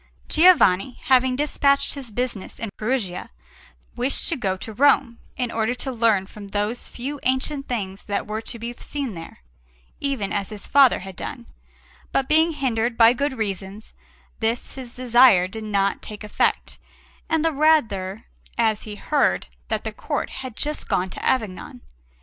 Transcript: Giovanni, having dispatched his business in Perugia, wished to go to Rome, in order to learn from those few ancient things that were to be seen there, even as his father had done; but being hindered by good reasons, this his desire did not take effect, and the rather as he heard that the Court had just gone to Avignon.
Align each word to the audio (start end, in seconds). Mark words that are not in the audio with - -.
Giovanni, 0.27 0.93
having 1.03 1.35
dispatched 1.35 1.93
his 1.93 2.09
business 2.09 2.57
in 2.57 2.71
Perugia, 2.75 3.29
wished 3.95 4.27
to 4.29 4.35
go 4.35 4.57
to 4.57 4.73
Rome, 4.73 5.19
in 5.37 5.51
order 5.51 5.75
to 5.75 5.91
learn 5.91 6.25
from 6.25 6.47
those 6.47 6.87
few 6.87 7.19
ancient 7.21 7.67
things 7.67 8.05
that 8.05 8.25
were 8.25 8.41
to 8.41 8.57
be 8.57 8.73
seen 8.73 9.13
there, 9.13 9.43
even 9.99 10.33
as 10.33 10.49
his 10.49 10.65
father 10.65 11.01
had 11.01 11.15
done; 11.15 11.45
but 12.11 12.27
being 12.27 12.53
hindered 12.53 12.97
by 12.97 13.13
good 13.13 13.33
reasons, 13.37 13.93
this 14.39 14.73
his 14.73 14.95
desire 14.95 15.47
did 15.47 15.65
not 15.65 16.01
take 16.01 16.23
effect, 16.23 16.79
and 17.29 17.45
the 17.45 17.53
rather 17.53 18.25
as 18.57 18.85
he 18.85 18.95
heard 18.95 19.45
that 19.67 19.83
the 19.83 19.93
Court 19.93 20.31
had 20.31 20.55
just 20.57 20.87
gone 20.89 21.11
to 21.11 21.23
Avignon. 21.23 21.81